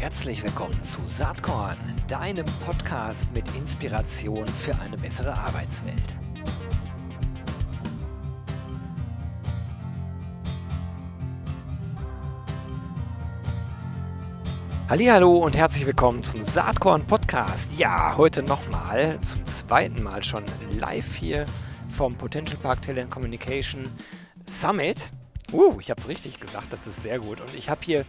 [0.00, 6.14] Herzlich willkommen zu Saatkorn, deinem Podcast mit Inspiration für eine bessere Arbeitswelt.
[14.88, 17.76] Hallo und herzlich willkommen zum Saatkorn Podcast.
[17.76, 20.44] Ja, heute nochmal zum zweiten Mal schon
[20.78, 21.44] live hier
[21.90, 23.90] vom Potential Park Telecommunication
[24.48, 25.10] Summit.
[25.52, 27.40] Uh, ich habe es richtig gesagt, das ist sehr gut.
[27.40, 28.04] Und ich habe hier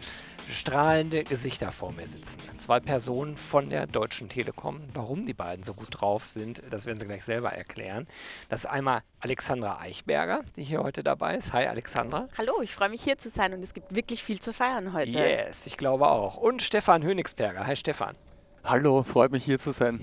[0.51, 2.39] strahlende Gesichter vor mir sitzen.
[2.57, 4.81] Zwei Personen von der Deutschen Telekom.
[4.93, 8.07] Warum die beiden so gut drauf sind, das werden sie gleich selber erklären.
[8.49, 11.53] Das ist einmal Alexandra Eichberger, die hier heute dabei ist.
[11.53, 12.27] Hi Alexandra.
[12.37, 15.11] Hallo, ich freue mich hier zu sein und es gibt wirklich viel zu feiern heute.
[15.11, 16.37] Yes, ich glaube auch.
[16.37, 17.65] Und Stefan Hönigsberger.
[17.65, 18.15] Hi Stefan.
[18.63, 19.99] Hallo, freut mich hier zu sein.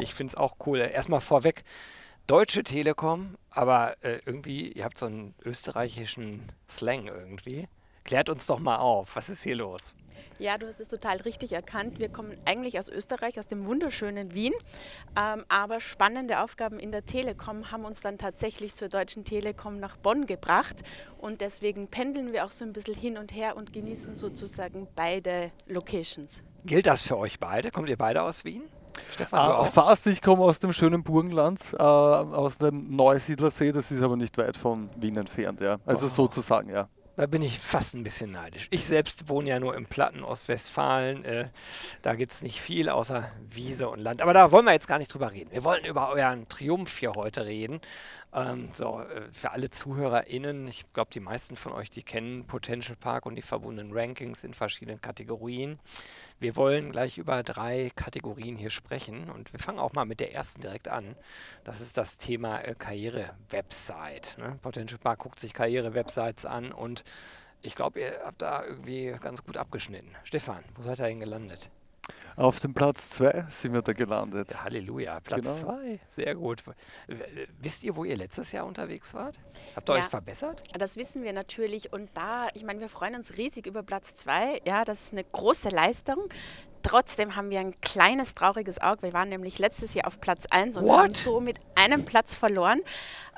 [0.00, 0.78] Ich finde es auch cool.
[0.78, 1.64] Erstmal vorweg,
[2.26, 7.68] Deutsche Telekom, aber äh, irgendwie, ihr habt so einen österreichischen Slang irgendwie.
[8.08, 9.94] Klärt uns doch mal auf, was ist hier los?
[10.38, 11.98] Ja, du hast es total richtig erkannt.
[11.98, 14.54] Wir kommen eigentlich aus Österreich, aus dem wunderschönen Wien.
[15.14, 19.98] Ähm, aber spannende Aufgaben in der Telekom haben uns dann tatsächlich zur Deutschen Telekom nach
[19.98, 20.84] Bonn gebracht.
[21.18, 25.50] Und deswegen pendeln wir auch so ein bisschen hin und her und genießen sozusagen beide
[25.66, 26.42] Locations.
[26.64, 27.70] Gilt das für euch beide?
[27.70, 28.62] Kommt ihr beide aus Wien?
[29.12, 34.00] Stefan, äh, fast, ich komme aus dem schönen Burgenland, äh, aus dem Neusiedlersee, das ist
[34.00, 35.78] aber nicht weit von Wien entfernt, ja.
[35.84, 36.08] Also oh.
[36.08, 36.88] sozusagen, ja.
[37.18, 38.68] Da bin ich fast ein bisschen neidisch.
[38.70, 41.24] Ich selbst wohne ja nur im Platten Ostwestfalen.
[41.24, 41.48] Äh,
[42.00, 44.22] da gibt es nicht viel außer Wiese und Land.
[44.22, 45.50] Aber da wollen wir jetzt gar nicht drüber reden.
[45.50, 47.80] Wir wollen über euren Triumph hier heute reden.
[48.32, 52.96] Ähm, so, äh, für alle ZuhörerInnen, ich glaube, die meisten von euch, die kennen Potential
[52.96, 55.78] Park und die verbundenen Rankings in verschiedenen Kategorien.
[56.38, 60.34] Wir wollen gleich über drei Kategorien hier sprechen und wir fangen auch mal mit der
[60.34, 61.16] ersten direkt an.
[61.64, 64.36] Das ist das Thema äh, Karriere-Website.
[64.38, 64.58] Ne?
[64.60, 67.04] Potential Park guckt sich Karriere-Websites an und
[67.62, 70.14] ich glaube, ihr habt da irgendwie ganz gut abgeschnitten.
[70.22, 71.70] Stefan, wo seid ihr denn gelandet?
[72.38, 74.50] Auf dem Platz 2 sind wir da gelandet.
[74.50, 75.98] Ja, Halleluja, Platz 2, genau.
[76.06, 76.62] sehr gut.
[77.60, 79.40] Wisst ihr, wo ihr letztes Jahr unterwegs wart?
[79.74, 80.62] Habt ihr ja, euch verbessert?
[80.78, 84.60] Das wissen wir natürlich und da, ich meine, wir freuen uns riesig über Platz 2.
[84.64, 86.28] Ja, das ist eine große Leistung.
[86.84, 89.02] Trotzdem haben wir ein kleines trauriges Auge.
[89.02, 90.98] Wir waren nämlich letztes Jahr auf Platz 1 und What?
[90.98, 91.40] haben so
[91.78, 92.80] mit einem Platz verloren.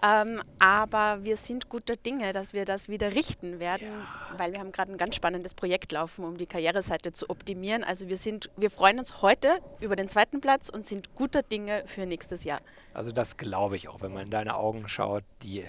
[0.03, 4.39] Ähm, aber wir sind guter Dinge, dass wir das wieder richten werden, ja.
[4.39, 7.85] weil wir haben gerade ein ganz spannendes Projekt laufen, um die Karriereseite zu optimieren.
[7.85, 11.83] Also wir sind, wir freuen uns heute über den zweiten Platz und sind guter Dinge
[11.85, 12.63] für nächstes Jahr.
[12.95, 15.67] Also das glaube ich auch, wenn man in deine Augen schaut, die äh,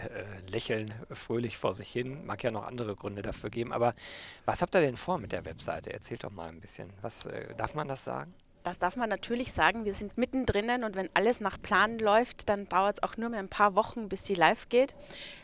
[0.50, 2.26] lächeln fröhlich vor sich hin.
[2.26, 3.74] Mag ja noch andere Gründe dafür geben.
[3.74, 3.96] Aber
[4.46, 5.92] was habt ihr denn vor mit der Webseite?
[5.92, 6.90] Erzählt doch mal ein bisschen.
[7.02, 8.34] Was äh, darf man das sagen?
[8.64, 9.86] Das darf man natürlich sagen.
[9.86, 13.40] Wir sind mittendrin und wenn alles nach Plan läuft, dann dauert es auch nur mehr
[13.40, 14.94] ein paar Wochen, bis sie live geht.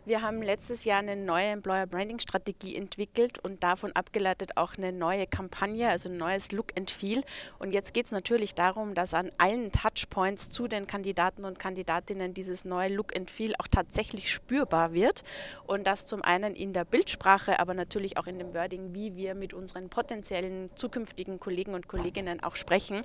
[0.06, 4.94] Wir haben letztes Jahr eine neue Employer Branding Strategie entwickelt und davon abgeleitet auch eine
[4.94, 7.24] neue Kampagne, also ein neues Look and Feel.
[7.60, 12.34] Und jetzt geht es natürlich darum, dass an allen Touchpoints zu den Kandidaten und Kandidatinnen
[12.34, 15.24] dieses neue Look and Feel auch tatsächlich spürbar wird.
[15.66, 19.34] Und das zum einen in der Bildsprache, aber natürlich auch in dem Wording, wie wir
[19.34, 23.02] mit unseren potenziellen zukünftigen Kollegen und Kolleginnen auch sprechen.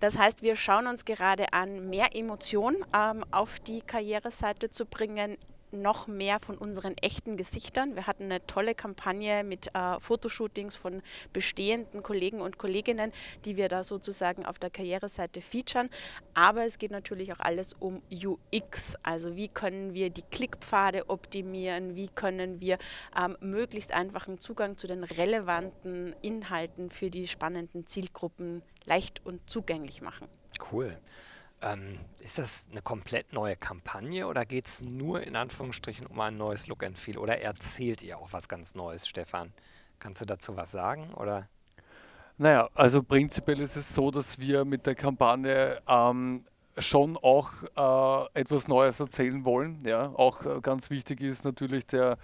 [0.00, 5.38] Das heißt, wir schauen uns gerade an, mehr Emotionen ähm, auf die Karriereseite zu bringen,
[5.72, 7.94] noch mehr von unseren echten Gesichtern.
[7.94, 11.02] Wir hatten eine tolle Kampagne mit äh, Fotoshootings von
[11.32, 13.12] bestehenden Kollegen und Kolleginnen,
[13.44, 15.90] die wir da sozusagen auf der Karriereseite featuren.
[16.34, 18.96] Aber es geht natürlich auch alles um UX.
[19.02, 21.96] Also wie können wir die Klickpfade optimieren?
[21.96, 22.78] Wie können wir
[23.16, 30.02] ähm, möglichst einfachen Zugang zu den relevanten Inhalten für die spannenden Zielgruppen leicht und zugänglich
[30.02, 30.28] machen.
[30.72, 30.98] Cool.
[31.62, 36.36] Ähm, ist das eine komplett neue Kampagne oder geht es nur in Anführungsstrichen um ein
[36.36, 39.52] neues Look and Feel oder erzählt ihr auch was ganz Neues, Stefan?
[40.00, 41.48] Kannst du dazu was sagen oder?
[42.38, 46.42] Naja, also prinzipiell ist es so, dass wir mit der Kampagne ähm,
[46.78, 49.84] schon auch äh, etwas Neues erzählen wollen.
[49.84, 52.18] Ja, auch äh, ganz wichtig ist natürlich der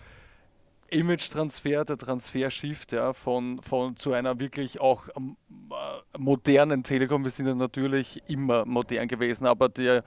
[0.90, 5.36] Image-Transfer, der Transfer-Shift ja, von, von zu einer wirklich auch ähm,
[5.70, 7.24] äh, modernen Telekom.
[7.24, 10.02] Wir sind ja natürlich immer modern gewesen, aber die, äh,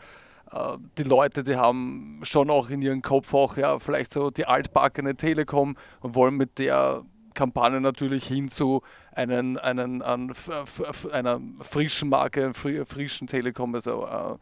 [0.98, 5.16] die Leute, die haben schon auch in ihrem Kopf auch ja, vielleicht so die altbackene
[5.16, 7.04] Telekom und wollen mit der
[7.34, 8.82] Kampagne natürlich hin zu
[9.14, 10.34] einen, einen, einen,
[11.12, 13.76] einer frischen Marke, frischen Telekom.
[13.76, 14.38] Also, äh,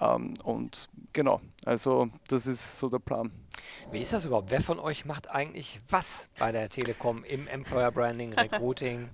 [0.00, 3.30] ähm, und genau, also das ist so der Plan.
[3.90, 4.50] Wie ist das überhaupt?
[4.50, 9.08] Wer von euch macht eigentlich was bei der Telekom im Employer Branding, Recruiting?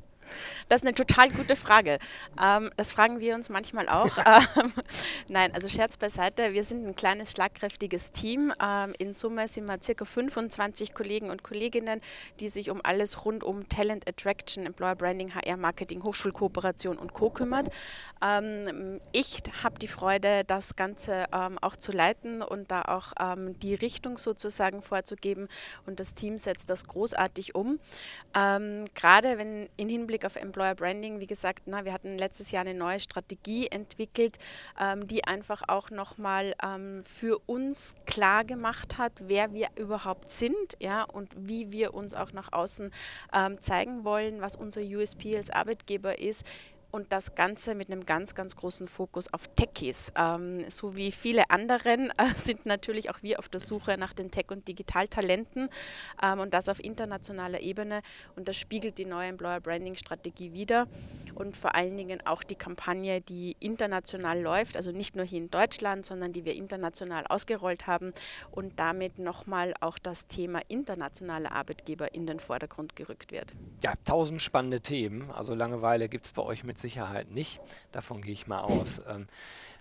[0.69, 1.99] Das ist eine total gute Frage.
[2.43, 4.19] Ähm, das fragen wir uns manchmal auch.
[4.19, 4.73] ähm,
[5.29, 6.53] nein, also Scherz beiseite.
[6.53, 8.53] Wir sind ein kleines, schlagkräftiges Team.
[8.63, 12.01] Ähm, in Summe sind wir circa 25 Kollegen und Kolleginnen,
[12.41, 17.31] die sich um alles rund um Talent Attraction, Employer Branding, HR Marketing, Hochschulkooperation und Co.
[17.31, 17.69] kümmert.
[18.23, 23.59] Ähm, ich habe die Freude, das Ganze ähm, auch zu leiten und da auch ähm,
[23.61, 25.49] die Richtung sozusagen vorzugeben.
[25.87, 27.79] Und das Team setzt das großartig um.
[28.33, 32.75] Gerade wenn in Hinblick auf Employer Branding, wie gesagt, na, wir hatten letztes Jahr eine
[32.75, 34.39] neue Strategie entwickelt,
[34.81, 40.77] ähm, die einfach auch nochmal ähm, für uns klar gemacht hat, wer wir überhaupt sind
[40.81, 42.93] ja, und wie wir uns auch nach außen
[43.33, 46.45] ähm, zeigen wollen, was unser USP als Arbeitgeber ist
[46.95, 50.13] und das Ganze mit einem ganz, ganz großen Fokus auf Techies.
[50.17, 54.31] Ähm, so wie viele anderen äh, sind natürlich auch wir auf der Suche nach den
[54.31, 55.71] Tech- und Digitaltalenten
[56.23, 58.01] ähm, und das auf internationaler Ebene
[58.37, 60.87] und das spiegelt die neue Employer Branding Strategie wieder
[61.35, 65.51] und vor allen Dingen auch die Kampagne, die international läuft, also nicht nur hier in
[65.51, 68.13] Deutschland, sondern die wir international ausgerollt haben
[68.53, 73.53] und damit nochmal auch das Thema internationale Arbeitgeber in den Vordergrund gerückt wird.
[73.83, 75.33] Ja, tausend spannende Themen.
[75.33, 77.61] Also Langeweile gibt es bei euch mit Sicherheit nicht.
[77.93, 79.03] Davon gehe ich mal aus.
[79.09, 79.27] Ähm,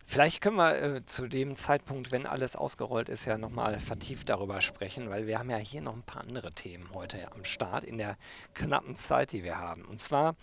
[0.05, 4.61] Vielleicht können wir äh, zu dem Zeitpunkt, wenn alles ausgerollt ist, ja nochmal vertieft darüber
[4.61, 7.97] sprechen, weil wir haben ja hier noch ein paar andere Themen heute am Start in
[7.97, 8.17] der
[8.53, 9.85] knappen Zeit, die wir haben.
[9.85, 10.35] Und zwar,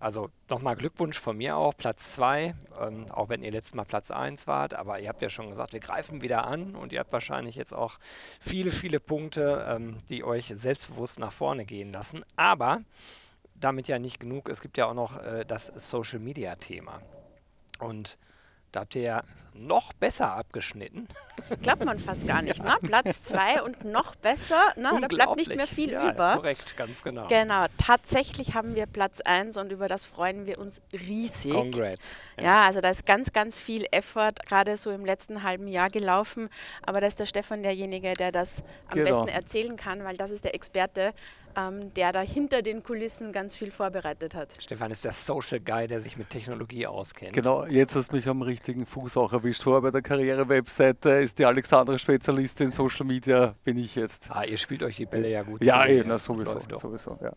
[0.00, 4.10] also nochmal Glückwunsch von mir auch, Platz 2, ähm, auch wenn ihr letztes Mal Platz
[4.10, 7.12] 1 wart, aber ihr habt ja schon gesagt, wir greifen wieder an und ihr habt
[7.12, 7.98] wahrscheinlich jetzt auch
[8.40, 12.24] viele, viele Punkte, ähm, die euch selbstbewusst nach vorne gehen lassen.
[12.36, 12.82] Aber
[13.60, 14.48] damit ja nicht genug.
[14.48, 17.00] Es gibt ja auch noch äh, das Social Media Thema.
[17.78, 18.18] Und
[18.72, 19.22] da habt ihr ja
[19.54, 21.08] noch besser abgeschnitten.
[21.62, 22.76] Glaubt man fast gar nicht, ne?
[22.82, 24.98] Platz zwei und noch besser, ne?
[25.00, 26.36] Da bleibt nicht mehr viel ja, über.
[26.36, 27.26] Korrekt, ganz genau.
[27.28, 31.52] Genau, tatsächlich haben wir Platz eins und über das freuen wir uns riesig.
[31.52, 32.16] Congrats.
[32.36, 32.44] Ja.
[32.44, 36.50] ja, also da ist ganz, ganz viel Effort gerade so im letzten halben Jahr gelaufen.
[36.82, 39.22] Aber da ist der Stefan derjenige, der das am Genau.
[39.22, 41.14] besten erzählen kann, weil das ist der Experte,
[41.58, 44.50] ähm, der da hinter den Kulissen ganz viel vorbereitet hat.
[44.60, 47.32] Stefan ist der Social Guy, der sich mit Technologie auskennt.
[47.32, 49.62] Genau, jetzt hast du mich am richtigen Fuß auch erwischt.
[49.64, 54.30] Vorher bei der Karriere-Webseite ist die Alexandra Spezialistin Social Media, bin ich jetzt.
[54.30, 55.88] Ah, ihr spielt euch die Bälle ja gut Ja, zu.
[55.90, 57.32] eh, na, sowieso, sowieso, ja.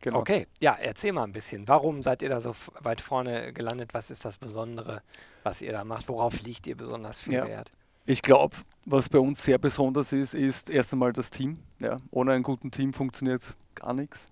[0.00, 0.18] Genau.
[0.18, 1.68] Okay, ja, erzähl mal ein bisschen.
[1.68, 3.94] Warum seid ihr da so weit vorne gelandet?
[3.94, 5.00] Was ist das Besondere,
[5.44, 6.08] was ihr da macht?
[6.08, 7.46] Worauf liegt ihr besonders viel Ja.
[7.46, 7.70] Wert?
[8.04, 11.58] Ich glaube, was bei uns sehr besonders ist, ist erst einmal das Team.
[11.78, 11.98] Ja.
[12.10, 13.42] Ohne einen guten Team funktioniert
[13.76, 14.28] gar nichts.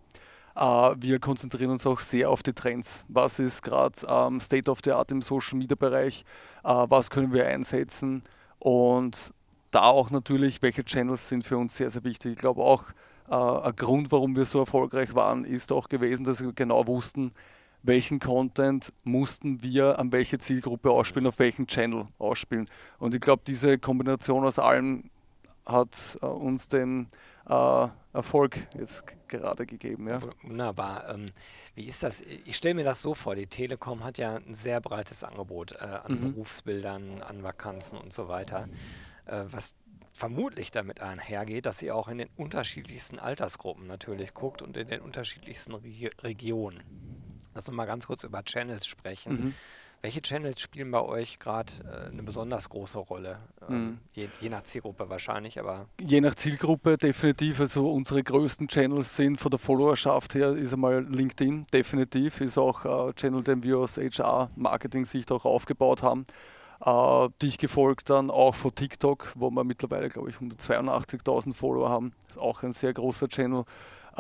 [0.57, 3.05] Äh, wir konzentrieren uns auch sehr auf die Trends.
[3.09, 6.25] Was ist gerade ähm, State of the Art im Social Media Bereich?
[6.65, 8.25] Äh, was können wir einsetzen?
[8.59, 9.33] Und
[9.71, 12.33] da auch natürlich, welche Channels sind für uns sehr, sehr wichtig.
[12.33, 12.87] Ich glaube auch,
[13.29, 17.33] äh, ein Grund, warum wir so erfolgreich waren, ist auch gewesen, dass wir genau wussten,
[17.83, 22.69] welchen Content mussten wir an welche Zielgruppe ausspielen, auf welchen Channel ausspielen.
[22.99, 25.11] Und ich glaube, diese Kombination aus allem
[25.67, 27.09] hat äh, uns den
[27.49, 30.09] äh, Erfolg jetzt gerade gegeben.
[30.09, 30.21] Ja.
[30.43, 31.15] Wunderbar.
[31.15, 31.31] Ähm,
[31.75, 32.21] wie ist das?
[32.45, 35.85] Ich stelle mir das so vor, die Telekom hat ja ein sehr breites Angebot äh,
[35.85, 36.33] an Mhm.
[36.33, 38.69] Berufsbildern, an Vakanzen und so weiter,
[39.27, 39.77] äh, was
[40.13, 45.01] vermutlich damit einhergeht, dass ihr auch in den unterschiedlichsten Altersgruppen natürlich guckt und in den
[45.01, 46.83] unterschiedlichsten Regi Regionen.
[47.55, 49.33] Lass uns mal ganz kurz über Channels sprechen.
[49.33, 49.55] Mhm.
[50.03, 53.39] Welche Channels spielen bei euch gerade äh, eine besonders große Rolle?
[53.69, 53.99] Ähm, Mhm.
[54.15, 57.61] je, je nach Zielgruppe wahrscheinlich, aber Je nach Zielgruppe definitiv.
[57.61, 62.41] Also unsere größten Channels sind von der Followerschaft her ist einmal LinkedIn, definitiv.
[62.41, 66.27] Ist auch ein Channel, den wir aus HR-Marketing-Sicht auch aufgebaut haben.
[66.83, 72.13] Äh, dich gefolgt dann auch von TikTok, wo wir mittlerweile, glaube ich, 182.000 Follower haben.
[72.31, 73.65] Ist auch ein sehr großer Channel.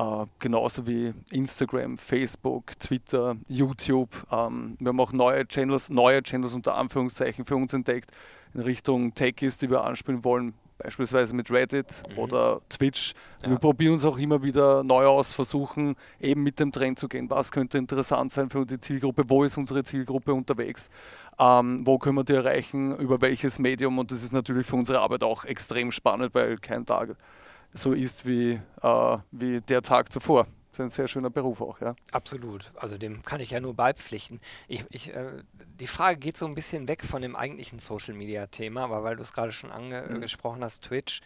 [0.00, 4.10] Äh, genauso wie Instagram, Facebook, Twitter, YouTube.
[4.32, 8.10] Ähm, wir haben auch neue Channels, neue Channels unter Anführungszeichen für uns entdeckt
[8.54, 12.18] in Richtung Techies, die wir anspielen wollen, beispielsweise mit Reddit Mhm.
[12.18, 13.12] oder Twitch.
[13.34, 13.52] Also Ja.
[13.52, 17.28] Wir probieren uns auch immer wieder neu aus, versuchen eben mit dem Trend zu gehen.
[17.28, 19.24] Was könnte interessant sein für die Zielgruppe?
[19.28, 20.88] Wo ist unsere Zielgruppe unterwegs?
[21.38, 22.96] Ähm, wo können wir die erreichen?
[22.96, 23.98] Über welches Medium?
[23.98, 27.16] Und das ist natürlich für unsere Arbeit auch extrem spannend, weil kein Tag
[27.74, 30.44] so ist wie, äh, wie der Tag zuvor.
[30.70, 31.94] Das ist ein sehr schöner Beruf auch, ja.
[32.12, 32.70] Absolut.
[32.76, 34.40] Also dem kann ich ja nur beipflichten.
[34.68, 35.42] Ich, ich, äh,
[35.80, 39.16] die Frage geht so ein bisschen weg von dem eigentlichen Social Media Thema, aber weil
[39.16, 39.74] du es gerade schon Mhm.
[40.14, 41.22] angesprochen hast, Twitch,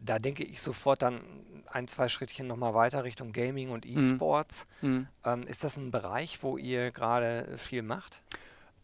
[0.00, 1.20] da denke ich sofort dann
[1.66, 3.98] ein, zwei Schrittchen nochmal weiter Richtung Gaming und Mhm.
[3.98, 4.68] E-Sports.
[4.82, 8.22] Ähm, ist das ein Bereich, wo ihr gerade viel macht?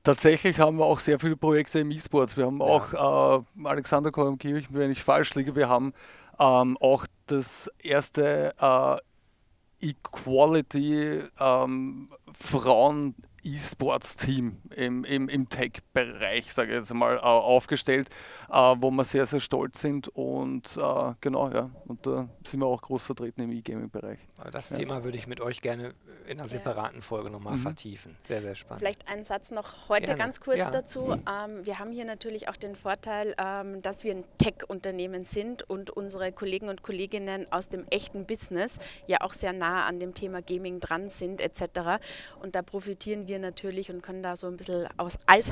[0.03, 2.37] Tatsächlich haben wir auch sehr viele Projekte im E-Sports.
[2.37, 2.67] Wir haben Ja.
[2.67, 5.95] auch äh, Alexander Korumkirch, wenn ich falsch liege, wir haben
[6.38, 13.14] ähm, auch das erste äh, Equality ähm, Frauen
[13.45, 18.09] E-Sports-Team im, im, im Tech-Bereich, sage ich jetzt mal, äh, aufgestellt,
[18.51, 22.67] äh, wo wir sehr, sehr stolz sind und äh, genau, ja, und da sind wir
[22.67, 24.19] auch groß vertreten im E-Gaming-Bereich.
[24.51, 24.77] Das ja.
[24.77, 25.95] Thema würde ich mit euch gerne
[26.27, 27.63] in einer separaten Folge nochmal mhm.
[27.63, 28.17] vertiefen.
[28.23, 28.81] Sehr, sehr spannend.
[28.81, 30.19] Vielleicht ein Satz noch heute gerne.
[30.19, 30.71] ganz kurz ja.
[30.71, 31.13] dazu.
[31.13, 35.91] Ähm, wir haben hier natürlich auch den Vorteil, ähm, dass wir ein Tech-Unternehmen sind und
[35.91, 40.41] unsere Kollegen und Kolleginnen aus dem echten Business ja auch sehr nah an dem Thema
[40.41, 42.01] Gaming dran sind etc.
[42.41, 45.50] Und da profitieren wir wir natürlich und können da so ein bisschen aus, als,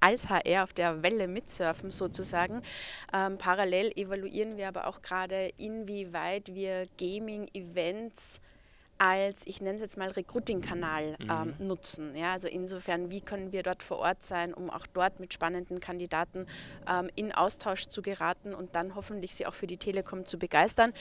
[0.00, 2.62] als HR auf der Welle mitsurfen sozusagen.
[3.12, 8.40] Ähm, parallel evaluieren wir aber auch gerade, inwieweit wir Gaming-Events
[8.98, 11.30] als, ich nenne es jetzt mal, Recruiting-Kanal mhm.
[11.30, 12.16] ähm, nutzen.
[12.16, 15.80] Ja, also insofern, wie können wir dort vor Ort sein, um auch dort mit spannenden
[15.80, 16.46] Kandidaten
[16.88, 20.92] ähm, in Austausch zu geraten und dann hoffentlich sie auch für die Telekom zu begeistern.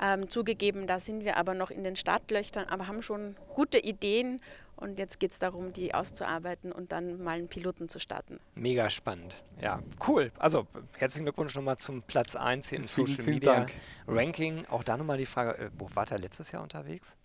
[0.00, 4.40] Ähm, zugegeben, da sind wir aber noch in den Startlöchern, aber haben schon gute Ideen
[4.76, 8.40] und jetzt geht es darum, die auszuarbeiten und dann mal einen Piloten zu starten.
[8.54, 9.44] Mega spannend.
[9.60, 10.32] Ja, cool.
[10.38, 13.72] Also herzlichen Glückwunsch nochmal zum Platz 1 hier im vielen, Social vielen Media Dank.
[14.08, 14.66] Ranking.
[14.66, 17.16] Auch da nochmal die Frage, äh, wo war der letztes Jahr unterwegs?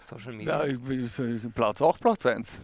[0.00, 0.64] Social Media?
[0.64, 2.62] Ja, ich, ich, ich, Platz auch Platz 1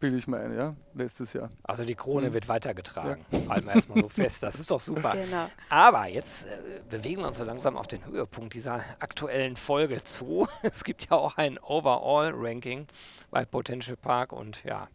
[0.00, 1.50] bilde ich mal ein, ja, letztes Jahr.
[1.62, 2.32] Also die Krone mhm.
[2.34, 3.48] wird weitergetragen, ja.
[3.48, 5.14] halten wir erstmal so fest, das ist doch super.
[5.14, 5.50] Genau.
[5.68, 10.46] Aber jetzt äh, bewegen wir uns so langsam auf den Höhepunkt dieser aktuellen Folge zu.
[10.62, 12.86] Es gibt ja auch ein Overall-Ranking
[13.30, 14.88] bei Potential Park und ja,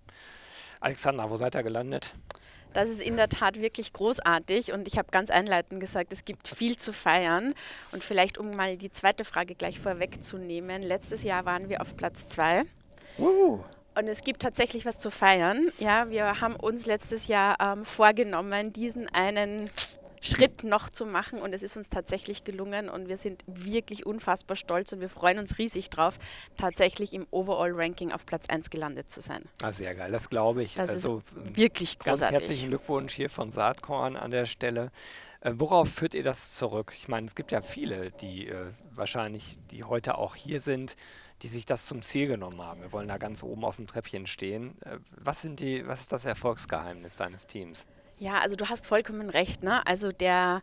[0.79, 2.13] Alexander, wo seid ihr gelandet?
[2.73, 6.47] Das ist in der Tat wirklich großartig und ich habe ganz einleitend gesagt, es gibt
[6.47, 7.53] viel zu feiern.
[7.91, 12.27] Und vielleicht, um mal die zweite Frage gleich vorwegzunehmen, letztes Jahr waren wir auf Platz
[12.27, 12.63] 2.
[13.95, 15.71] Und es gibt tatsächlich was zu feiern.
[15.77, 19.69] Ja, wir haben uns letztes Jahr ähm, vorgenommen, diesen einen
[20.23, 24.55] Schritt noch zu machen und es ist uns tatsächlich gelungen und wir sind wirklich unfassbar
[24.55, 26.17] stolz und wir freuen uns riesig drauf,
[26.57, 29.43] tatsächlich im Overall-Ranking auf Platz 1 gelandet zu sein.
[29.61, 30.75] Ah, sehr geil, das glaube ich.
[30.75, 32.21] Das also, ist wirklich großartig.
[32.21, 34.91] Ganz herzlichen Glückwunsch hier von Saatkorn an der Stelle.
[35.41, 36.93] Äh, worauf führt ihr das zurück?
[36.97, 40.95] Ich meine, es gibt ja viele, die äh, wahrscheinlich, die heute auch hier sind,
[41.43, 42.81] die sich das zum Ziel genommen haben.
[42.81, 44.81] Wir wollen da ganz oben auf dem Treppchen stehen.
[44.81, 47.85] Äh, was, sind die, was ist das Erfolgsgeheimnis deines Teams?
[48.17, 49.61] Ja, also du hast vollkommen recht.
[49.61, 49.85] Ne?
[49.85, 50.61] Also der,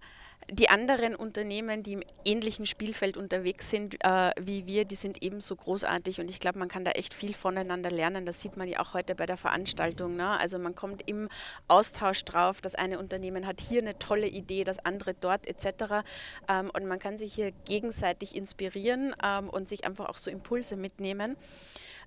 [0.50, 5.56] die anderen Unternehmen, die im ähnlichen Spielfeld unterwegs sind äh, wie wir, die sind ebenso
[5.56, 8.26] großartig und ich glaube, man kann da echt viel voneinander lernen.
[8.26, 10.16] Das sieht man ja auch heute bei der Veranstaltung.
[10.16, 10.38] Ne?
[10.38, 11.28] Also man kommt im
[11.68, 16.04] Austausch drauf, das eine Unternehmen hat hier eine tolle Idee, das andere dort etc.
[16.48, 20.76] Ähm, und man kann sich hier gegenseitig inspirieren ähm, und sich einfach auch so Impulse
[20.76, 21.36] mitnehmen.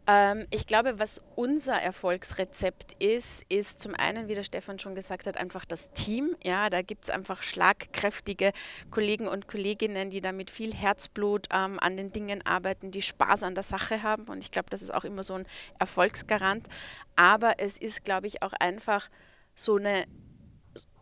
[0.05, 5.27] Ähm, ich glaube, was unser Erfolgsrezept ist, ist zum einen, wie der Stefan schon gesagt
[5.27, 6.36] hat, einfach das Team.
[6.43, 8.51] Ja, da gibt es einfach schlagkräftige
[8.91, 13.43] Kollegen und Kolleginnen, die da mit viel Herzblut ähm, an den Dingen arbeiten, die Spaß
[13.43, 14.25] an der Sache haben.
[14.25, 15.45] Und ich glaube, das ist auch immer so ein
[15.79, 16.67] Erfolgsgarant.
[17.15, 19.10] Aber es ist, glaube ich, auch einfach
[19.55, 20.05] so eine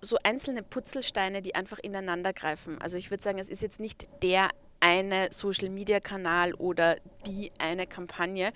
[0.04, 2.82] so einzelne Putzelsteine, die einfach ineinander greifen.
[2.82, 4.50] Also ich würde sagen, es ist jetzt nicht der
[4.82, 8.52] eine Social-Media-Kanal oder die eine Kampagne,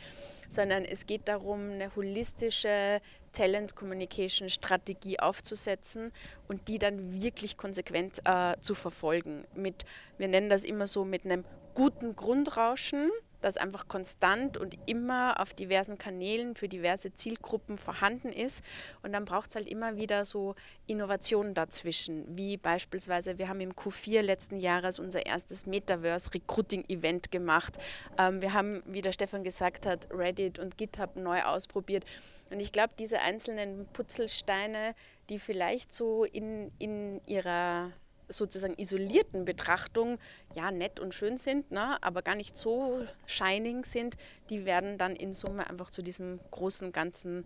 [0.50, 3.00] sondern es geht darum, eine holistische
[3.32, 6.12] Talent-Communication-Strategie aufzusetzen
[6.48, 9.46] und die dann wirklich konsequent äh, zu verfolgen.
[9.53, 9.86] Mit,
[10.17, 13.12] wir nennen das immer so mit einem guten Grundrauschen,
[13.46, 18.64] das einfach konstant und immer auf diversen Kanälen für diverse Zielgruppen vorhanden ist.
[19.04, 20.56] Und dann braucht es halt immer wieder so
[20.88, 27.78] Innovationen dazwischen, wie beispielsweise, wir haben im Q4 letzten Jahres unser erstes Metaverse-Recruiting-Event gemacht.
[28.18, 32.04] Ähm, wir haben, wie der Stefan gesagt hat, Reddit und GitHub neu ausprobiert.
[32.52, 34.96] Und ich glaube, diese einzelnen Putzelsteine,
[35.30, 37.92] die vielleicht so in, in ihrer
[38.27, 40.20] sozusagen isolierten Betrachtung
[40.53, 44.17] ja nett und schön sind, ne, aber gar nicht so shining sind,
[44.50, 47.46] die werden dann in Summe einfach zu diesem großen Ganzen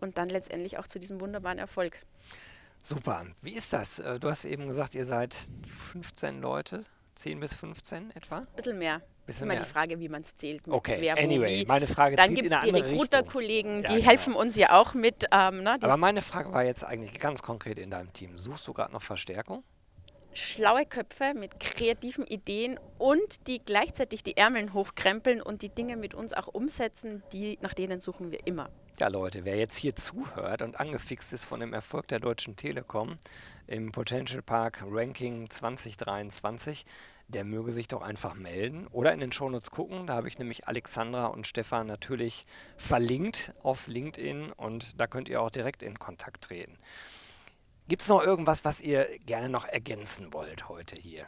[0.00, 1.98] und dann letztendlich auch zu diesem wunderbaren Erfolg.
[2.82, 3.26] Super.
[3.42, 3.98] Wie ist das?
[3.98, 8.38] Äh, du hast eben gesagt, ihr seid 15 Leute, 10 bis 15 etwa?
[8.38, 9.02] Ein bisschen mehr.
[9.26, 9.62] Bisschen immer mehr.
[9.62, 10.62] die Frage, wie man es zählt.
[10.66, 14.42] okay, wer, anyway, meine Frage Dann gibt es die Recruiter-Kollegen, die ja, helfen genau.
[14.42, 15.26] uns ja auch mit.
[15.30, 18.36] Ähm, ne, Aber meine Frage war jetzt eigentlich ganz konkret in deinem Team.
[18.36, 19.62] Suchst du gerade noch Verstärkung?
[20.32, 26.14] Schlaue Köpfe mit kreativen Ideen und die gleichzeitig die Ärmeln hochkrempeln und die Dinge mit
[26.14, 28.70] uns auch umsetzen, die, nach denen suchen wir immer.
[28.98, 33.16] Ja, Leute, wer jetzt hier zuhört und angefixt ist von dem Erfolg der Deutschen Telekom
[33.66, 36.84] im Potential Park Ranking 2023,
[37.28, 40.06] der möge sich doch einfach melden oder in den Shownotes gucken.
[40.06, 42.44] Da habe ich nämlich Alexandra und Stefan natürlich
[42.76, 46.76] verlinkt auf LinkedIn und da könnt ihr auch direkt in Kontakt treten.
[47.88, 51.26] Gibt es noch irgendwas, was ihr gerne noch ergänzen wollt heute hier?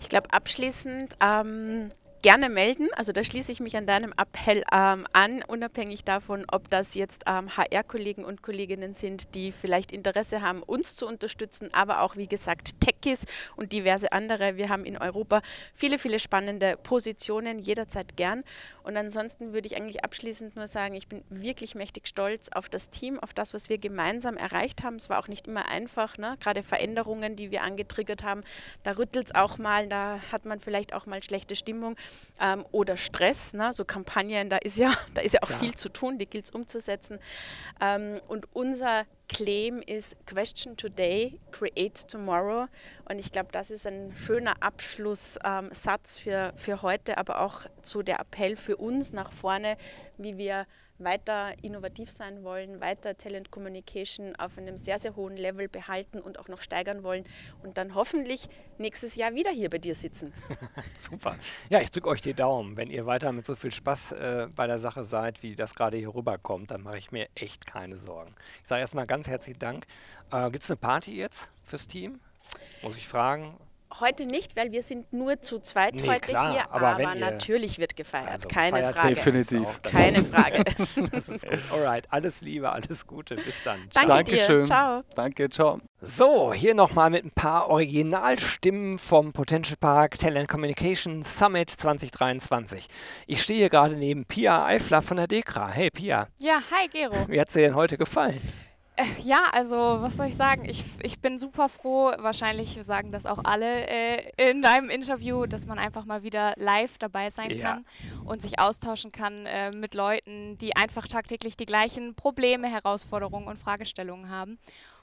[0.00, 1.90] Ich glaube, abschließend ähm,
[2.22, 2.88] gerne melden.
[2.94, 7.24] Also da schließe ich mich an deinem Appell ähm, an, unabhängig davon, ob das jetzt
[7.26, 12.28] ähm, HR-Kollegen und Kolleginnen sind, die vielleicht Interesse haben, uns zu unterstützen, aber auch, wie
[12.28, 13.26] gesagt, Techies
[13.56, 14.56] und diverse andere.
[14.56, 15.42] Wir haben in Europa
[15.74, 18.44] viele, viele spannende Positionen, jederzeit gern.
[18.84, 22.90] Und ansonsten würde ich eigentlich abschließend nur sagen, ich bin wirklich mächtig stolz auf das
[22.90, 24.96] Team, auf das, was wir gemeinsam erreicht haben.
[24.96, 26.36] Es war auch nicht immer einfach, ne?
[26.40, 28.42] gerade Veränderungen, die wir angetriggert haben.
[28.84, 31.96] Da rüttelt es auch mal, da hat man vielleicht auch mal schlechte Stimmung
[32.40, 33.54] ähm, oder Stress.
[33.54, 33.72] Ne?
[33.72, 35.56] So Kampagnen, da ist ja, da ist ja auch ja.
[35.56, 37.18] viel zu tun, die gilt es umzusetzen.
[37.80, 42.66] Ähm, und unser Claim ist Question Today, Create Tomorrow.
[43.08, 48.02] Und ich glaube, das ist ein schöner Abschlusssatz ähm, für, für heute, aber auch zu
[48.02, 49.76] der Appell für uns nach vorne,
[50.18, 50.66] wie wir
[51.04, 56.38] weiter innovativ sein wollen, weiter Talent Communication auf einem sehr, sehr hohen Level behalten und
[56.38, 57.24] auch noch steigern wollen
[57.62, 60.32] und dann hoffentlich nächstes Jahr wieder hier bei dir sitzen.
[60.98, 61.36] Super.
[61.70, 62.76] Ja, ich drücke euch die Daumen.
[62.76, 65.96] Wenn ihr weiter mit so viel Spaß äh, bei der Sache seid, wie das gerade
[65.96, 68.34] hier rüberkommt, dann mache ich mir echt keine Sorgen.
[68.62, 69.86] Ich sage erstmal ganz herzlichen Dank.
[70.30, 72.20] Äh, Gibt es eine Party jetzt fürs Team?
[72.82, 73.56] Muss ich fragen?
[74.00, 77.78] Heute nicht, weil wir sind nur zu zweit nee, heute klar, hier, aber, aber natürlich
[77.78, 79.14] wird gefeiert, also keine Frage.
[79.14, 79.82] Definitiv.
[79.82, 80.64] Keine Frage.
[81.12, 81.58] das ist gut.
[81.70, 83.88] Alright, alles Liebe, alles Gute, bis dann.
[83.92, 84.60] Danke Dankeschön.
[84.60, 84.64] Dir.
[84.64, 85.02] Ciao.
[85.14, 85.80] Danke, ciao.
[86.00, 92.88] So, hier nochmal mit ein paar Originalstimmen vom Potential Park Talent Communication Summit 2023.
[93.26, 95.68] Ich stehe hier gerade neben Pia Eifler von der DEKRA.
[95.68, 96.28] Hey Pia.
[96.38, 97.28] Ja, hi Gero.
[97.28, 98.40] Wie hat es dir denn heute gefallen?
[99.02, 100.64] Äh, ja, also was soll ich sagen?
[100.64, 105.66] Ich, ich bin super froh, wahrscheinlich sagen das auch alle äh, in deinem Interview, dass
[105.66, 107.62] man einfach mal wieder live dabei sein ja.
[107.62, 107.86] kann
[108.24, 113.58] und sich austauschen kann äh, mit Leuten, die einfach tagtäglich die gleichen Probleme, Herausforderungen und
[113.58, 114.58] Fragestellungen haben.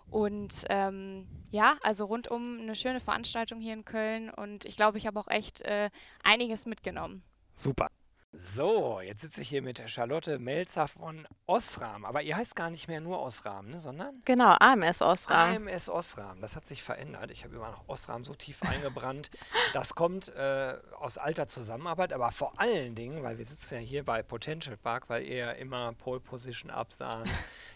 [0.10, 5.06] Und ähm, ja, also rundum eine schöne Veranstaltung hier in Köln und ich glaube, ich
[5.06, 5.89] habe auch echt äh,
[6.24, 7.22] einiges mitgenommen.
[7.53, 7.89] Super.
[8.31, 12.05] So, jetzt sitze ich hier mit Charlotte Melzer von Osram.
[12.05, 14.21] Aber ihr heißt gar nicht mehr nur Osram, ne, sondern?
[14.24, 15.55] Genau, AMS Osram.
[15.55, 17.31] AMS Osram, das hat sich verändert.
[17.31, 19.31] Ich habe immer noch Osram so tief eingebrannt.
[19.74, 24.03] Das kommt äh, aus alter Zusammenarbeit, aber vor allen Dingen, weil wir sitzen ja hier
[24.03, 27.29] bei Potential Park, weil ihr ja immer Pole Position absahnt.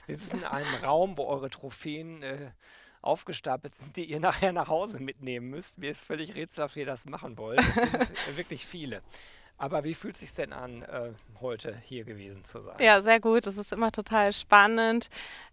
[0.08, 2.52] Wir sitzen in einem Raum, wo eure Trophäen äh,
[3.04, 5.78] aufgestapelt sind, die ihr nachher nach Hause mitnehmen müsst.
[5.78, 7.60] Mir ist völlig rätselhaft, wie ihr das machen wollt.
[7.60, 7.98] Es sind
[8.38, 9.04] wirklich viele.
[9.58, 12.76] Aber wie fühlt es sich denn an, äh, heute hier gewesen zu sein?
[12.80, 13.48] Ja, sehr gut.
[13.48, 15.10] Es ist immer total spannend,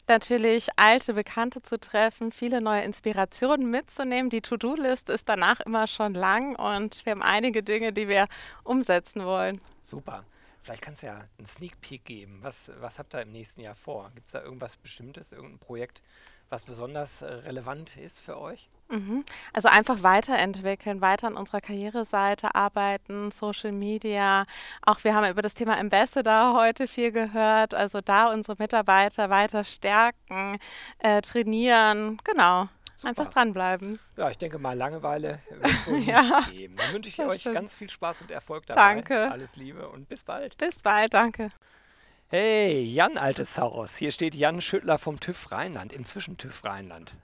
[0.09, 4.31] natürlich alte Bekannte zu treffen, viele neue Inspirationen mitzunehmen.
[4.31, 8.27] Die To-Do-List ist danach immer schon lang und wir haben einige Dinge, die wir
[8.65, 9.61] umsetzen wollen.
[9.81, 10.25] Super.
[10.63, 12.41] Vielleicht kannst du ja einen Sneak Peek geben.
[12.43, 14.09] Was, was habt ihr im nächsten Jahr vor?
[14.15, 16.03] Gibt es da irgendwas Bestimmtes, irgendein Projekt,
[16.51, 18.69] was besonders äh, relevant ist für euch?
[18.91, 19.25] Mhm.
[19.53, 24.47] Also einfach weiterentwickeln, weiter an unserer Karriereseite arbeiten, Social Media.
[24.85, 27.73] Auch wir haben über das Thema Ambassador heute viel gehört.
[27.75, 30.59] Also da unsere Mitarbeiter weiter stärken,
[30.99, 32.19] äh, trainieren.
[32.25, 32.69] Genau.
[32.97, 33.09] Super.
[33.09, 33.99] Einfach dranbleiben.
[34.19, 36.21] Ja, ich denke mal, Langeweile wird es wohl ja.
[36.21, 36.77] nicht geben.
[36.77, 37.55] Dann wünsche ich euch stimmt.
[37.55, 38.95] ganz viel Spaß und Erfolg dabei.
[38.95, 39.31] Danke.
[39.31, 40.59] Alles Liebe und bis bald.
[40.59, 41.51] Bis bald, danke.
[42.29, 43.97] Hey, Jan Altesaurus.
[43.97, 47.15] Hier steht Jan Schüttler vom TÜV Rheinland, inzwischen TÜV Rheinland.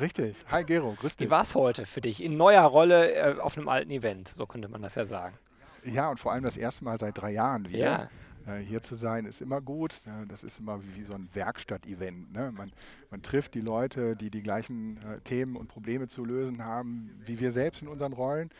[0.00, 0.36] Richtig.
[0.50, 1.26] Hi Gero, grüß dich.
[1.26, 2.22] Wie war es heute für dich?
[2.22, 5.36] In neuer Rolle äh, auf einem alten Event, so könnte man das ja sagen.
[5.84, 8.08] Ja, und vor allem das erste Mal seit drei Jahren wieder.
[8.46, 8.54] Ja.
[8.54, 10.00] Äh, hier zu sein ist immer gut.
[10.28, 12.32] das ist immer wie, wie so ein Werkstatt-Event.
[12.32, 12.52] Ne?
[12.56, 12.72] Man,
[13.10, 17.38] man, trifft die Leute, die die gleichen äh, Themen und Probleme zu lösen haben, wie
[17.38, 18.50] wir selbst in unseren Rollen.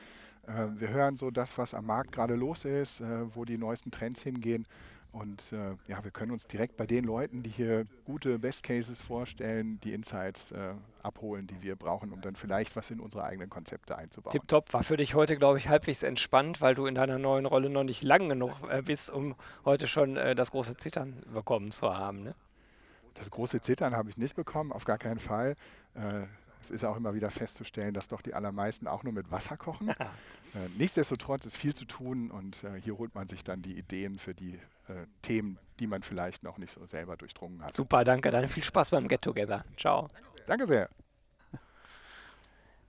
[0.46, 3.90] Äh, wir hören so das, was am Markt gerade los ist, äh, wo die neuesten
[3.90, 4.66] Trends hingehen
[5.12, 8.98] und äh, ja, wir können uns direkt bei den Leuten, die hier gute Best Cases
[8.98, 10.72] vorstellen, die Insights äh,
[11.02, 14.32] abholen, die wir brauchen, um dann vielleicht was in unsere eigenen Konzepte einzubauen.
[14.32, 17.68] Tipptopp war für dich heute, glaube ich, halbwegs entspannt, weil du in deiner neuen Rolle
[17.68, 19.34] noch nicht lang genug äh, bist, um
[19.66, 22.22] heute schon äh, das große Zittern bekommen zu haben.
[22.22, 22.34] Ne?
[23.14, 25.56] Das große Zittern habe ich nicht bekommen, auf gar keinen Fall.
[26.62, 29.88] Es ist auch immer wieder festzustellen, dass doch die allermeisten auch nur mit Wasser kochen.
[29.90, 30.04] äh,
[30.78, 34.32] nichtsdestotrotz ist viel zu tun und äh, hier holt man sich dann die Ideen für
[34.32, 34.54] die
[34.88, 37.74] äh, Themen, die man vielleicht noch nicht so selber durchdrungen hat.
[37.74, 38.30] Super, danke.
[38.30, 39.64] Dann viel Spaß beim Get Together.
[39.76, 40.08] Ciao.
[40.46, 40.88] Danke sehr.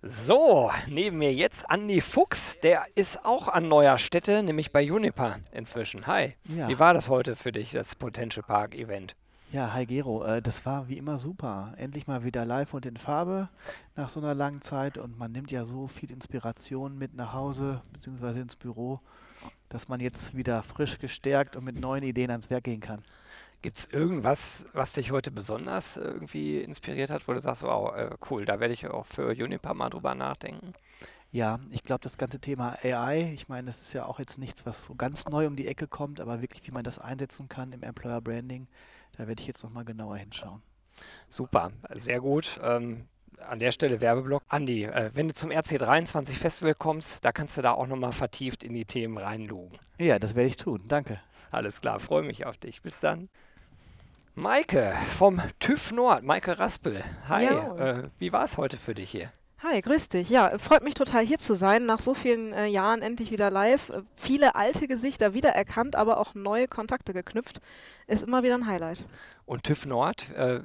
[0.05, 5.39] So, neben mir jetzt Andi Fuchs, der ist auch an neuer Stätte, nämlich bei Juniper
[5.53, 6.05] inzwischen.
[6.07, 6.35] Hi.
[6.43, 6.67] Ja.
[6.67, 9.15] Wie war das heute für dich, das Potential Park Event?
[9.53, 11.75] Ja, hi Gero, äh, das war wie immer super.
[11.77, 13.49] Endlich mal wieder live und in Farbe
[13.95, 17.79] nach so einer langen Zeit und man nimmt ja so viel Inspiration mit nach Hause
[17.91, 18.39] bzw.
[18.39, 18.99] ins Büro,
[19.69, 23.03] dass man jetzt wieder frisch gestärkt und mit neuen Ideen ans Werk gehen kann.
[23.61, 28.09] Gibt es irgendwas, was dich heute besonders irgendwie inspiriert hat, wo du sagst, wow, äh,
[28.31, 30.73] cool, da werde ich auch für Juniper mal drüber nachdenken?
[31.31, 34.65] Ja, ich glaube, das ganze Thema AI, ich meine, das ist ja auch jetzt nichts,
[34.65, 37.71] was so ganz neu um die Ecke kommt, aber wirklich, wie man das einsetzen kann
[37.71, 38.67] im Employer Branding,
[39.17, 40.61] da werde ich jetzt nochmal genauer hinschauen.
[41.29, 42.59] Super, sehr gut.
[42.63, 43.07] Ähm,
[43.47, 44.43] an der Stelle Werbeblock.
[44.47, 48.63] Andi, äh, wenn du zum RC23 Festival kommst, da kannst du da auch nochmal vertieft
[48.63, 49.77] in die Themen reinlugen.
[49.97, 50.81] Ja, das werde ich tun.
[50.87, 51.19] Danke.
[51.51, 52.81] Alles klar, freue mich auf dich.
[52.81, 53.29] Bis dann.
[54.35, 57.03] Maike vom TÜV Nord, Maike Raspel.
[57.27, 57.75] Hi, Ja.
[57.77, 59.31] äh, wie war es heute für dich hier?
[59.65, 60.29] Hi, grüß dich.
[60.29, 61.85] Ja, freut mich total hier zu sein.
[61.85, 63.91] Nach so vielen äh, Jahren endlich wieder live.
[63.91, 67.61] Äh, viele alte Gesichter wiedererkannt, aber auch neue Kontakte geknüpft.
[68.05, 69.05] Ist immer wieder ein Highlight.
[69.45, 70.59] Und TÜV Nord, äh,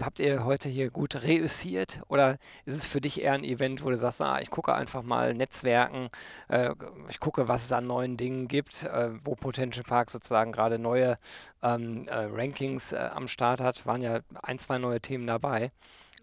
[0.00, 3.90] habt ihr heute hier gut reüssiert oder ist es für dich eher ein Event, wo
[3.90, 6.10] du sagst, ah, ich gucke einfach mal Netzwerken,
[6.46, 6.70] äh,
[7.10, 11.18] ich gucke, was es an neuen Dingen gibt, äh, wo Potential Park sozusagen gerade neue
[11.60, 15.72] ähm, äh, Rankings am Start hat, waren ja ein, zwei neue Themen dabei.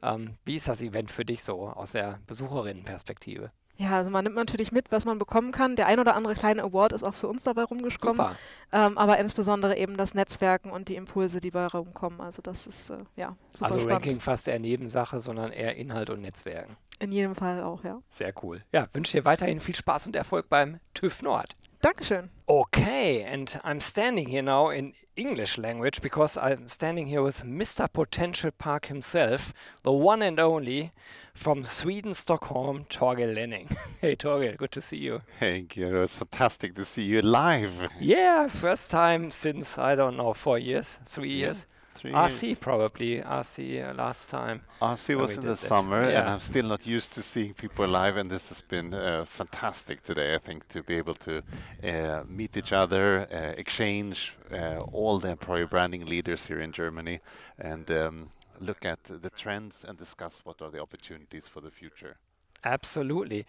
[0.01, 3.51] Ähm, wie ist das Event für dich so aus der Besucherinnenperspektive?
[3.77, 5.75] Ja, also man nimmt natürlich mit, was man bekommen kann.
[5.75, 8.17] Der ein oder andere kleine Award ist auch für uns dabei rumgekommen.
[8.17, 8.35] Super.
[8.71, 12.21] Ähm, aber insbesondere eben das Netzwerken und die Impulse, die bei rumkommen.
[12.21, 13.95] Also das ist äh, ja super Also spannend.
[13.97, 16.77] Ranking fast eher Nebensache, sondern eher Inhalt und Netzwerken.
[16.99, 17.99] In jedem Fall auch, ja.
[18.09, 18.63] Sehr cool.
[18.71, 21.55] Ja, wünsche dir weiterhin viel Spaß und Erfolg beim TÜV Nord.
[21.79, 22.29] Dankeschön.
[22.45, 27.91] Okay, and I'm standing here now in English language because I'm standing here with Mr.
[27.91, 30.91] Potential Park himself, the one and only
[31.33, 33.69] from Sweden, Stockholm, Torgel Lenning.
[34.01, 35.21] hey Torgel, good to see you.
[35.39, 37.89] Hey, Gero, it's fantastic to see you live.
[37.99, 41.65] Yeah, first time since, I don't know, four years, three years.
[41.95, 42.59] Three RC years.
[42.59, 44.61] probably, RC uh, last time.
[44.81, 45.57] RC was in the that.
[45.57, 49.25] summer, and I'm still not used to seeing people live, and this has been uh,
[49.25, 50.33] fantastic today.
[50.33, 51.43] I think to be able to
[51.83, 57.19] uh, meet each other, uh, exchange uh, all the employer branding leaders here in Germany,
[57.59, 62.17] and um, look at the trends and discuss what are the opportunities for the future.
[62.63, 63.45] Absolutely.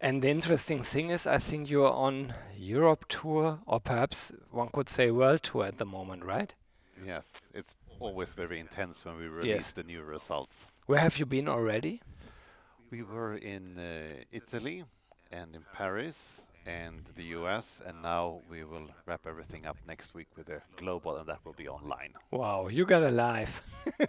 [0.00, 4.88] And the interesting thing is, I think you're on Europe tour, or perhaps one could
[4.88, 6.54] say world tour at the moment, right?
[7.04, 9.70] Yes, it's always very intense when we release Yes.
[9.72, 10.66] the new results.
[10.86, 12.00] Where have you been already?
[12.90, 14.84] We were in uh, Italy
[15.30, 20.28] and in Paris and the US, and now we will wrap everything up next week
[20.36, 22.14] with a global, and that will be online.
[22.30, 23.62] Wow, you got a life.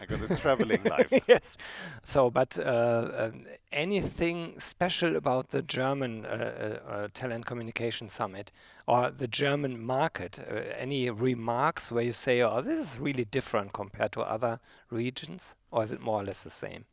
[0.00, 1.12] I got a traveling life.
[1.26, 1.56] yes.
[2.02, 8.52] So, but uh, um, anything special about the German uh, uh, uh, Talent Communication Summit
[8.86, 10.38] or the German market?
[10.38, 15.54] Uh, any remarks where you say, oh, this is really different compared to other regions?
[15.70, 16.84] Or is it more or less the same?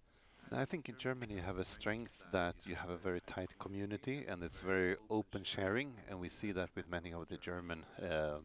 [0.52, 4.26] I think in Germany you have a strength that you have a very tight community
[4.28, 8.44] and it's very open sharing, and we see that with many of the German um,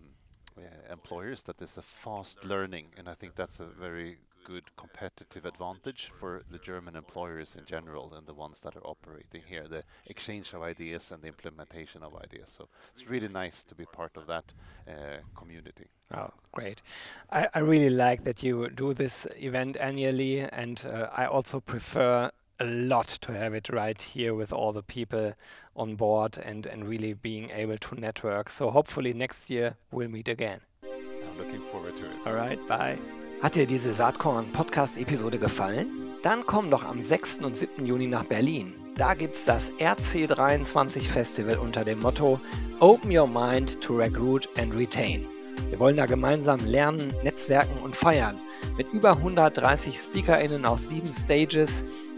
[0.90, 4.18] employers that there's a fast learning, and I think that's a very
[4.50, 9.42] good competitive advantage for the German employers in general and the ones that are operating
[9.46, 12.48] here, the exchange of ideas and the implementation of ideas.
[12.56, 14.52] So it's really nice to be part of that
[14.88, 14.92] uh,
[15.36, 15.86] community.
[16.12, 16.82] Oh, great.
[17.30, 22.32] I, I really like that you do this event annually, and uh, I also prefer
[22.58, 25.34] a lot to have it right here with all the people
[25.76, 28.50] on board and, and really being able to network.
[28.50, 30.60] So hopefully next year we'll meet again.
[30.82, 32.26] I'm looking forward to it.
[32.26, 32.98] Alright, bye.
[33.42, 35.86] Hat dir diese Saatkorn-Podcast-Episode gefallen?
[36.22, 37.38] Dann komm doch am 6.
[37.38, 37.86] und 7.
[37.86, 38.74] Juni nach Berlin.
[38.96, 42.38] Da gibt's das RC23 Festival unter dem Motto
[42.80, 45.24] Open Your Mind to Recruit and Retain.
[45.70, 48.36] Wir wollen da gemeinsam lernen, netzwerken und feiern.
[48.76, 51.82] Mit über 130 SpeakerInnen auf sieben Stages,